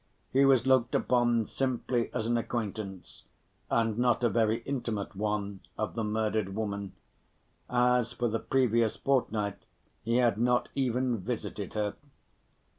He 0.33 0.45
was 0.45 0.65
looked 0.65 0.95
upon 0.95 1.45
simply 1.45 2.11
as 2.11 2.25
an 2.25 2.35
acquaintance, 2.35 3.25
and 3.69 3.99
not 3.99 4.23
a 4.23 4.29
very 4.29 4.61
intimate 4.63 5.15
one, 5.15 5.59
of 5.77 5.93
the 5.93 6.03
murdered 6.03 6.55
woman, 6.55 6.93
as 7.69 8.11
for 8.11 8.27
the 8.27 8.39
previous 8.39 8.95
fortnight 8.95 9.61
he 10.03 10.15
had 10.15 10.39
not 10.39 10.69
even 10.73 11.19
visited 11.19 11.75
her. 11.75 11.93